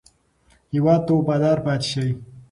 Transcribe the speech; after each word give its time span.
هېواد 0.73 1.01
ته 1.05 1.11
وفادار 1.17 1.57
پاتې 1.65 1.87
شئ. 1.91 2.09